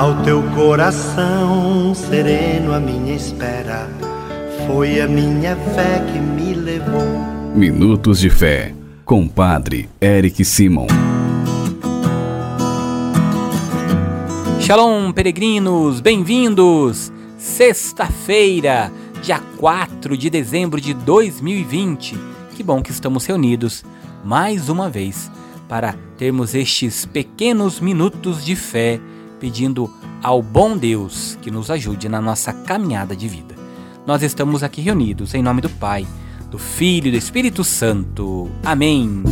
[0.00, 3.86] Ao teu coração sereno, a minha espera
[4.66, 7.04] foi a minha fé que me levou.
[7.54, 8.74] Minutos de Fé,
[9.04, 10.86] com Padre Eric Simon.
[14.58, 17.12] Shalom, peregrinos, bem-vindos!
[17.36, 18.90] Sexta-feira,
[19.22, 22.18] dia 4 de dezembro de 2020.
[22.56, 23.84] Que bom que estamos reunidos
[24.24, 25.30] mais uma vez
[25.68, 28.98] para termos estes pequenos minutos de fé,
[29.40, 29.90] pedindo
[30.22, 33.56] ao bom Deus que nos ajude na nossa caminhada de vida.
[34.06, 36.06] Nós estamos aqui reunidos em nome do Pai,
[36.50, 38.50] do Filho e do Espírito Santo.
[38.62, 39.22] Amém.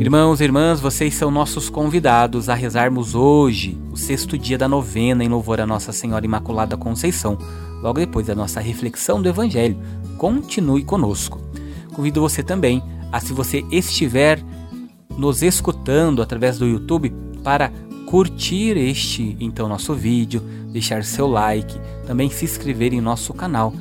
[0.00, 5.24] Irmãos e irmãs, vocês são nossos convidados a rezarmos hoje, o sexto dia da novena
[5.24, 7.38] em louvor a Nossa Senhora Imaculada Conceição,
[7.82, 9.78] logo depois da nossa reflexão do Evangelho.
[10.18, 11.40] Continue conosco.
[11.94, 12.82] Convido você também
[13.14, 14.42] a, se você estiver
[15.16, 17.14] nos escutando através do YouTube,
[17.44, 17.70] para
[18.06, 23.72] curtir este então nosso vídeo, deixar seu like, também se inscrever em nosso canal,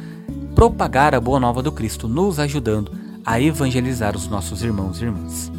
[0.53, 2.91] propagar a boa nova do Cristo, nos ajudando
[3.25, 5.51] a evangelizar os nossos irmãos e irmãs.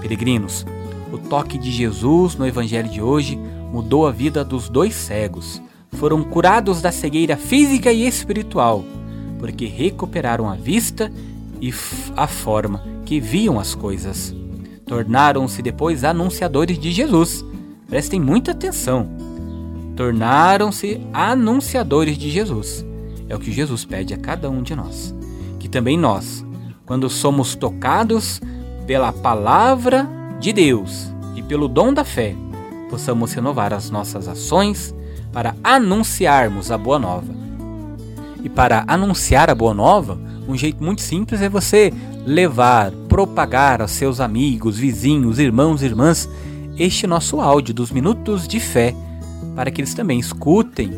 [0.00, 0.64] Peregrinos,
[1.12, 3.36] o toque de Jesus no evangelho de hoje
[3.72, 5.60] mudou a vida dos dois cegos.
[5.94, 8.84] Foram curados da cegueira física e espiritual,
[9.40, 11.10] porque recuperaram a vista
[11.64, 11.72] e
[12.14, 14.34] a forma que viam as coisas.
[14.84, 17.42] Tornaram-se depois anunciadores de Jesus.
[17.88, 19.08] Prestem muita atenção.
[19.96, 22.84] Tornaram-se anunciadores de Jesus.
[23.30, 25.14] É o que Jesus pede a cada um de nós.
[25.58, 26.44] Que também nós,
[26.84, 28.42] quando somos tocados
[28.86, 30.06] pela palavra
[30.38, 32.36] de Deus e pelo dom da fé,
[32.90, 34.94] possamos renovar as nossas ações
[35.32, 37.32] para anunciarmos a boa nova.
[38.42, 41.92] E para anunciar a boa nova, um jeito muito simples é você
[42.26, 46.28] levar, propagar aos seus amigos, vizinhos, irmãos e irmãs
[46.76, 48.94] este nosso áudio dos minutos de fé,
[49.54, 50.90] para que eles também escutem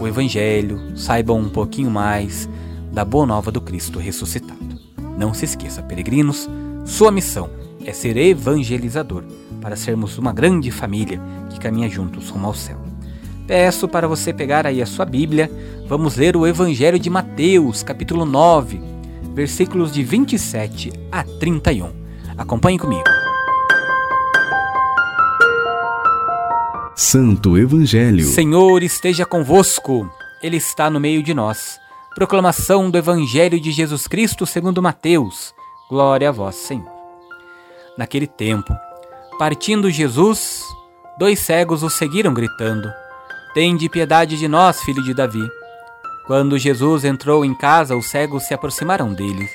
[0.00, 2.48] o Evangelho, saibam um pouquinho mais
[2.92, 4.60] da boa nova do Cristo ressuscitado.
[5.16, 6.48] Não se esqueça, peregrinos,
[6.84, 7.48] sua missão
[7.84, 9.24] é ser evangelizador,
[9.60, 11.20] para sermos uma grande família
[11.50, 12.81] que caminha juntos rumo ao céu.
[13.46, 15.50] Peço para você pegar aí a sua Bíblia,
[15.88, 18.80] vamos ler o Evangelho de Mateus, capítulo 9,
[19.34, 21.90] versículos de 27 a 31.
[22.38, 23.02] Acompanhe comigo.
[26.94, 28.24] Santo Evangelho.
[28.24, 30.08] Senhor esteja convosco,
[30.42, 31.78] Ele está no meio de nós.
[32.14, 35.52] Proclamação do Evangelho de Jesus Cristo segundo Mateus.
[35.90, 36.90] Glória a vós, Senhor.
[37.98, 38.72] Naquele tempo,
[39.38, 40.62] partindo Jesus,
[41.18, 42.90] dois cegos o seguiram gritando:
[43.54, 45.46] Tende piedade de nós, filho de Davi.
[46.26, 49.48] Quando Jesus entrou em casa, os cegos se aproximaram dele.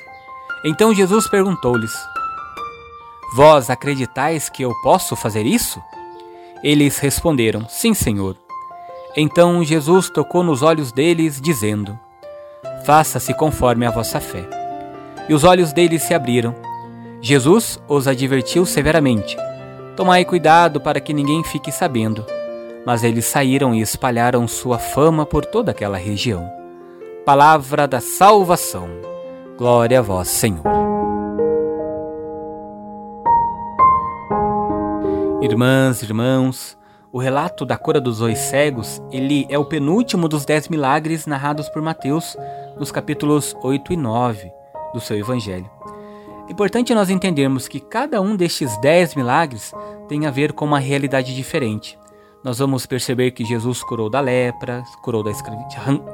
[0.63, 1.94] Então Jesus perguntou-lhes:
[3.35, 5.81] Vós acreditais que eu posso fazer isso?
[6.63, 8.38] Eles responderam: Sim, Senhor.
[9.16, 11.97] Então Jesus tocou nos olhos deles, dizendo:
[12.85, 14.58] Faça-se conforme a vossa fé
[15.29, 16.56] e os olhos deles se abriram.
[17.22, 19.35] Jesus os advertiu severamente:
[19.96, 22.25] Tomai cuidado para que ninguém fique sabendo.
[22.88, 26.50] Mas eles saíram e espalharam sua fama por toda aquela região.
[27.25, 28.88] Palavra da salvação.
[29.58, 30.64] Glória a vós, Senhor.
[35.42, 36.78] Irmãs, irmãos,
[37.12, 41.68] o relato da cura dos dois cegos, ele é o penúltimo dos dez milagres narrados
[41.68, 42.38] por Mateus
[42.78, 44.50] nos capítulos 8 e 9
[44.94, 45.70] do seu Evangelho.
[46.47, 49.74] É importante nós entendermos que cada um destes dez milagres
[50.08, 52.00] tem a ver com uma realidade diferente.
[52.44, 55.31] Nós vamos perceber que Jesus curou da lepra, curou da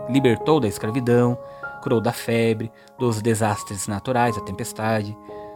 [0.09, 1.37] libertou da escravidão,
[1.81, 5.15] curou da febre, dos desastres naturais, da tempestade,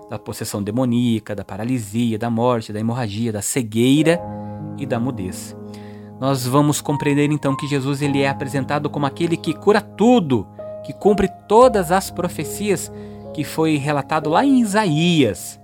[0.09, 4.21] da possessão demoníaca, da paralisia, da morte, da hemorragia, da cegueira
[4.77, 5.55] e da mudez.
[6.19, 10.47] Nós vamos compreender então que Jesus ele é apresentado como aquele que cura tudo,
[10.83, 12.91] que cumpre todas as profecias
[13.33, 15.59] que foi relatado lá em Isaías.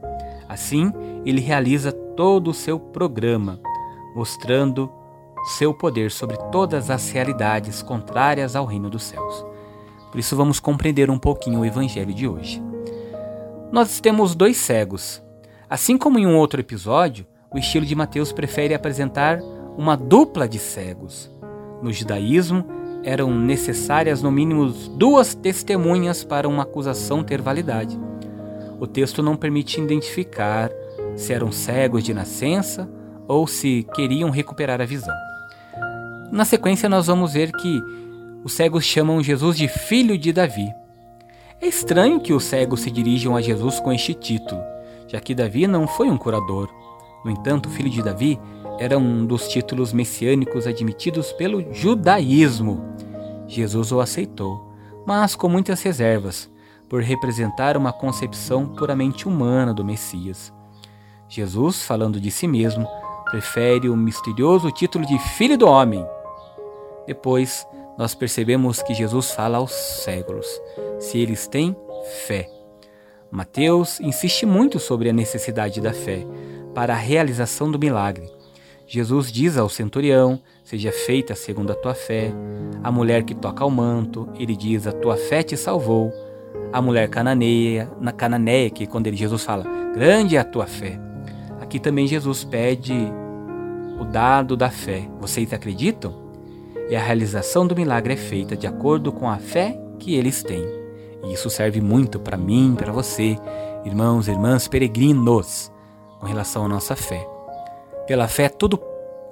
[0.47, 0.92] Assim,
[1.25, 3.60] ele realiza todo o seu programa,
[4.16, 4.92] mostrando
[5.44, 9.45] seu poder sobre todas as realidades contrárias ao reino dos céus.
[10.12, 12.62] Por isso vamos compreender um pouquinho o evangelho de hoje.
[13.72, 15.22] Nós temos dois cegos.
[15.69, 19.40] Assim como em um outro episódio, o estilo de Mateus prefere apresentar
[19.78, 21.31] uma dupla de cegos.
[21.81, 22.63] No judaísmo,
[23.04, 28.00] eram necessárias no mínimo duas testemunhas para uma acusação ter validade.
[28.80, 30.72] O texto não permite identificar
[31.16, 32.89] se eram cegos de nascença
[33.28, 35.32] ou se queriam recuperar a visão.
[36.33, 37.80] Na sequência, nós vamos ver que
[38.44, 40.68] os cegos chamam Jesus de filho de Davi.
[41.62, 44.59] É estranho que os cegos se dirijam a Jesus com este título.
[45.07, 46.74] já que Davi não foi um curador.
[47.24, 48.39] No entanto, filho de Davi
[48.80, 52.83] era um dos títulos messiânicos admitidos pelo judaísmo.
[53.47, 54.74] Jesus o aceitou,
[55.06, 56.50] mas com muitas reservas,
[56.89, 60.51] por representar uma concepção puramente humana do Messias.
[61.29, 62.88] Jesus, falando de si mesmo,
[63.29, 66.03] prefere o misterioso título de Filho do Homem.
[67.05, 67.67] Depois,
[67.97, 70.47] nós percebemos que Jesus fala aos cegos,
[71.00, 71.75] se eles têm
[72.25, 72.50] fé.
[73.29, 76.25] Mateus insiste muito sobre a necessidade da fé
[76.73, 78.29] para a realização do milagre.
[78.85, 82.31] Jesus diz ao centurião: Seja feita segundo a tua fé.
[82.83, 86.11] A mulher que toca o manto, ele diz: A tua fé te salvou.
[86.71, 91.00] A mulher cananeia, na cananeia, que quando ele, Jesus fala: Grande é a tua fé.
[91.59, 92.94] Aqui também Jesus pede
[94.00, 95.07] o dado da fé.
[95.19, 96.23] Vocês acreditam?
[96.89, 100.65] E a realização do milagre é feita de acordo com a fé que eles têm.
[101.24, 103.38] E isso serve muito para mim, para você,
[103.85, 105.71] irmãos e irmãs peregrinos,
[106.19, 107.27] com relação à nossa fé.
[108.06, 108.80] Pela fé, tudo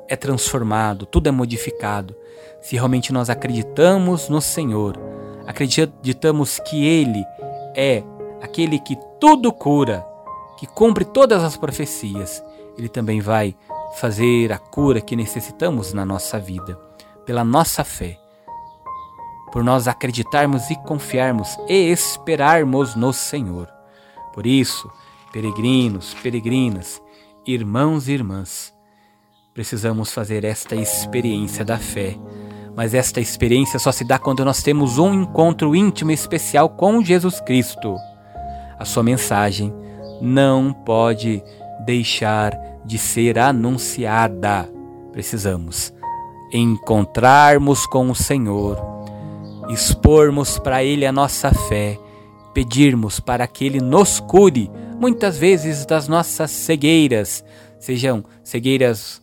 [0.08, 2.16] é transformado, tudo é modificado.
[2.62, 4.98] Se realmente nós acreditamos no Senhor,
[5.46, 7.24] acreditamos que Ele
[7.76, 8.04] é
[8.42, 10.06] aquele que tudo cura,
[10.58, 12.44] que cumpre todas as profecias,
[12.78, 13.56] Ele também vai
[13.96, 16.78] fazer a cura que necessitamos na nossa vida,
[17.26, 18.22] pela nossa fé
[19.52, 23.68] por nós acreditarmos e confiarmos e esperarmos no Senhor.
[24.34, 24.90] Por isso,
[25.34, 27.02] peregrinos, peregrinas,
[27.46, 28.74] irmãos e irmãs,
[29.54, 32.18] precisamos fazer esta experiência da fé.
[32.74, 37.04] Mas esta experiência só se dá quando nós temos um encontro íntimo e especial com
[37.04, 37.98] Jesus Cristo.
[38.80, 39.74] A sua mensagem
[40.22, 41.44] não pode
[41.86, 44.70] deixar de ser anunciada.
[45.12, 45.94] Precisamos
[46.54, 48.92] encontrarmos com o Senhor
[49.72, 51.98] expormos para Ele a nossa fé,
[52.54, 54.70] pedirmos para que Ele nos cure,
[55.00, 57.44] muitas vezes das nossas cegueiras,
[57.80, 59.22] sejam cegueiras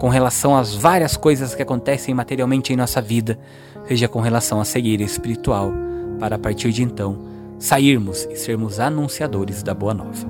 [0.00, 3.38] com relação às várias coisas que acontecem materialmente em nossa vida,
[3.86, 5.72] seja com relação à cegueira espiritual,
[6.18, 7.18] para a partir de então
[7.58, 10.26] sairmos e sermos anunciadores da boa nova.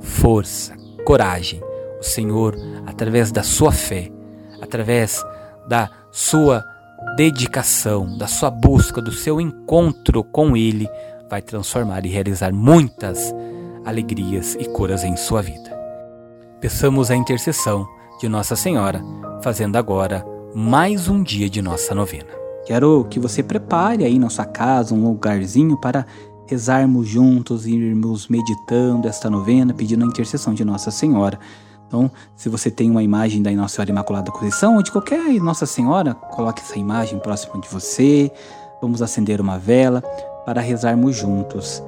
[0.00, 0.74] Força,
[1.04, 1.60] coragem,
[2.00, 2.56] o Senhor,
[2.86, 4.10] através da sua fé,
[4.60, 5.24] através
[5.68, 6.64] da sua
[7.16, 10.88] dedicação, da sua busca, do seu encontro com Ele,
[11.30, 13.34] vai transformar e realizar muitas
[13.84, 15.76] alegrias e curas em sua vida.
[16.60, 17.86] Peçamos a intercessão
[18.20, 19.02] de Nossa Senhora,
[19.42, 20.24] fazendo agora
[20.54, 22.38] mais um dia de nossa novena.
[22.66, 26.04] Quero que você prepare aí na sua casa um lugarzinho para
[26.46, 31.38] rezarmos juntos irmos meditando esta novena, pedindo a intercessão de Nossa Senhora.
[31.88, 35.64] Então, se você tem uma imagem da Nossa Senhora Imaculada Conceição ou de qualquer Nossa
[35.64, 38.30] Senhora, coloque essa imagem próxima de você.
[38.80, 40.02] Vamos acender uma vela
[40.44, 41.82] para rezarmos juntos.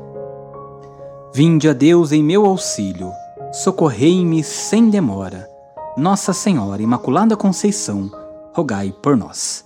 [1.35, 3.13] Vinde a Deus em meu auxílio,
[3.53, 5.49] socorrei-me sem demora.
[5.97, 8.11] Nossa Senhora Imaculada Conceição,
[8.55, 9.65] rogai por nós.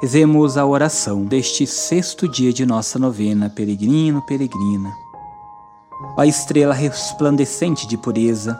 [0.00, 4.90] Rezemos a oração deste sexto dia de nossa novena, peregrino, peregrina.
[6.16, 8.58] Ó estrela resplandecente de pureza,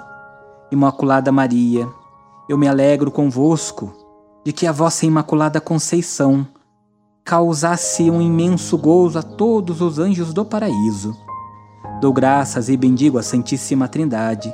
[0.71, 1.89] Imaculada Maria,
[2.47, 3.91] eu me alegro convosco
[4.45, 6.47] de que a vossa Imaculada Conceição
[7.25, 11.17] causasse um imenso gozo a todos os anjos do paraíso.
[12.03, 14.53] Dou graças e bendigo a Santíssima Trindade,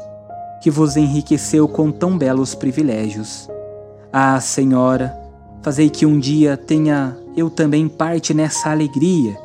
[0.62, 3.48] que vos enriqueceu com tão belos privilégios.
[4.12, 5.16] Ah, Senhora,
[5.62, 9.36] fazei que um dia tenha eu também parte nessa alegria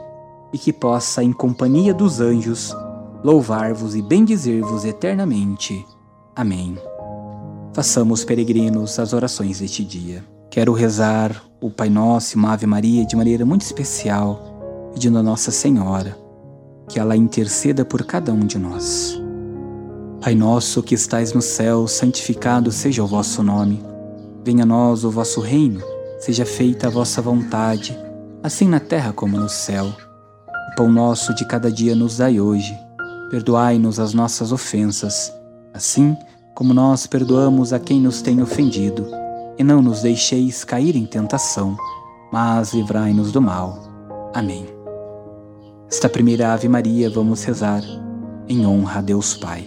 [0.53, 2.75] e que possa, em companhia dos anjos,
[3.23, 5.83] louvar-vos e bendizer-vos eternamente.
[6.39, 6.77] Amém.
[7.73, 10.23] Façamos, peregrinos, as orações deste dia.
[10.49, 15.21] Quero rezar o Pai Nosso e uma Ave Maria de maneira muito especial, pedindo a
[15.21, 16.17] Nossa Senhora
[16.87, 19.21] que ela interceda por cada um de nós.
[20.21, 23.83] Pai nosso que estais no céu, santificado seja o vosso nome.
[24.41, 25.81] Venha a nós o vosso reino,
[26.19, 27.99] seja feita a vossa vontade,
[28.41, 29.87] assim na terra como no céu.
[30.71, 32.73] O pão nosso de cada dia nos dai hoje.
[33.29, 35.37] Perdoai-nos as nossas ofensas,
[35.73, 36.15] assim
[36.55, 39.07] como nós perdoamos a quem nos tem ofendido,
[39.57, 41.77] e não nos deixeis cair em tentação,
[42.31, 43.79] mas livrai-nos do mal.
[44.33, 44.65] Amém.
[45.89, 47.81] Esta primeira Ave Maria vamos rezar
[48.47, 49.65] em honra a Deus Pai.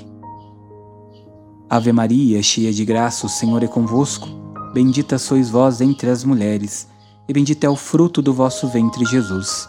[1.68, 4.28] Ave Maria, cheia de graça, o Senhor é convosco.
[4.75, 6.87] Bendita sois vós entre as mulheres,
[7.26, 9.68] e bendito é o fruto do vosso ventre, Jesus.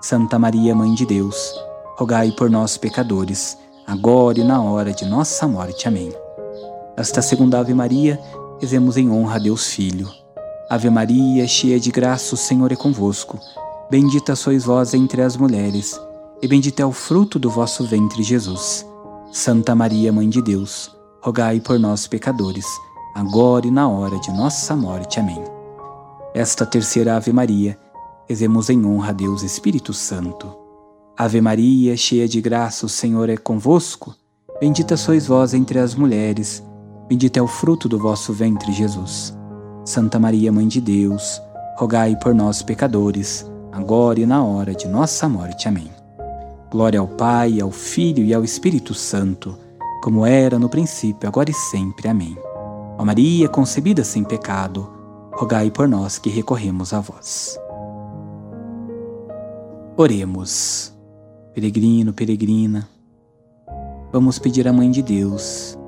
[0.00, 1.54] Santa Maria, Mãe de Deus,
[1.96, 5.88] rogai por nós, pecadores, agora e na hora de nossa morte.
[5.88, 6.12] Amém.
[6.96, 8.20] Esta segunda Ave Maria,
[8.60, 10.08] rezemos em honra a Deus Filho.
[10.70, 13.38] Ave Maria, cheia de graça, o Senhor é convosco.
[13.90, 16.00] Bendita sois vós entre as mulheres,
[16.40, 18.86] e bendito é o fruto do vosso ventre, Jesus.
[19.32, 22.66] Santa Maria, Mãe de Deus, rogai por nós, pecadores,
[23.14, 25.20] agora e na hora de nossa morte.
[25.20, 25.42] Amém.
[26.32, 27.78] Esta terceira Ave Maria,
[28.28, 30.63] rezemos em honra a Deus Espírito Santo.
[31.16, 34.16] Ave Maria, cheia de graça, o Senhor é convosco.
[34.60, 36.60] Bendita sois vós entre as mulheres,
[37.08, 39.32] bendito é o fruto do vosso ventre, Jesus.
[39.84, 41.40] Santa Maria, Mãe de Deus,
[41.76, 45.68] rogai por nós, pecadores, agora e na hora de nossa morte.
[45.68, 45.88] Amém.
[46.68, 49.56] Glória ao Pai, ao Filho e ao Espírito Santo,
[50.02, 52.08] como era no princípio, agora e sempre.
[52.08, 52.36] Amém.
[52.98, 54.90] Ó Maria, concebida sem pecado,
[55.32, 57.56] rogai por nós que recorremos a vós.
[59.96, 60.93] Oremos.
[61.54, 62.88] Peregrino, peregrina,
[64.12, 65.78] vamos pedir à Mãe de Deus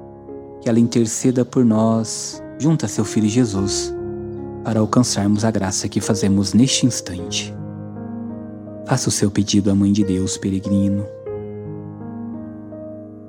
[0.62, 3.92] que ela interceda por nós junto a seu Filho Jesus
[4.62, 7.52] para alcançarmos a graça que fazemos neste instante.
[8.86, 11.04] Faça o seu pedido à Mãe de Deus, peregrino.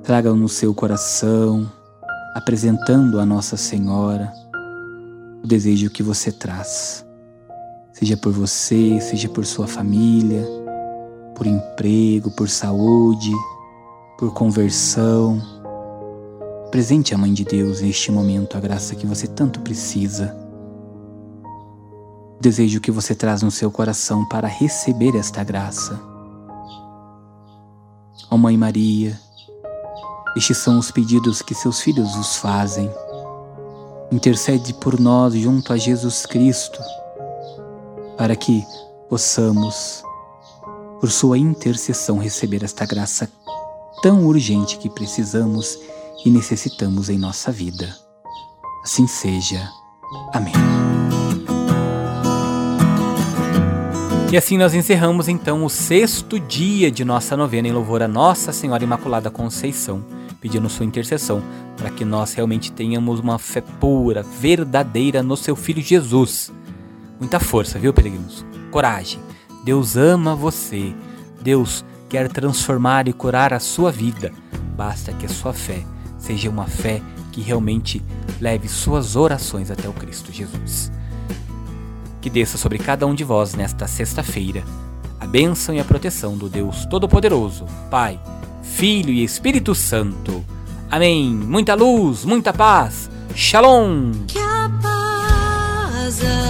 [0.04, 1.68] Traga-o no seu coração,
[2.36, 4.32] apresentando a Nossa Senhora
[5.42, 7.04] o desejo que você traz,
[7.92, 10.46] seja por você, seja por sua família,
[11.38, 13.32] por emprego, por saúde,
[14.18, 15.40] por conversão.
[16.70, 20.46] Presente a Mãe de Deus neste momento a graça que você tanto precisa
[22.40, 26.00] desejo que você traz no seu coração para receber esta graça.
[28.30, 29.18] Ó oh Mãe Maria,
[30.36, 32.90] estes são os pedidos que seus filhos vos fazem.
[34.12, 36.80] Intercede por nós junto a Jesus Cristo,
[38.16, 38.64] para que
[39.08, 40.02] possamos,
[41.00, 43.30] por sua intercessão, receber esta graça
[44.02, 45.78] tão urgente que precisamos
[46.24, 47.94] e necessitamos em nossa vida.
[48.82, 49.68] Assim seja.
[50.32, 50.54] Amém.
[54.30, 58.52] E assim nós encerramos então o sexto dia de nossa novena em louvor a Nossa
[58.52, 60.04] Senhora Imaculada Conceição,
[60.38, 61.42] pedindo sua intercessão
[61.78, 66.52] para que nós realmente tenhamos uma fé pura, verdadeira no seu Filho Jesus.
[67.18, 68.44] Muita força, viu, peregrinos?
[68.70, 69.18] Coragem.
[69.68, 70.94] Deus ama você.
[71.42, 74.32] Deus quer transformar e curar a sua vida.
[74.74, 75.84] Basta que a sua fé
[76.16, 78.02] seja uma fé que realmente
[78.40, 80.90] leve suas orações até o Cristo Jesus
[82.18, 84.64] que desça sobre cada um de vós nesta sexta-feira
[85.20, 88.18] a bênção e a proteção do Deus Todo-Poderoso, Pai,
[88.62, 90.42] Filho e Espírito Santo.
[90.90, 91.30] Amém.
[91.30, 93.10] Muita luz, muita paz.
[93.34, 94.12] Shalom.
[94.26, 96.47] Que a paz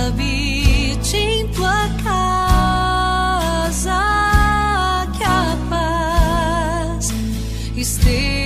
[7.80, 8.37] esteja.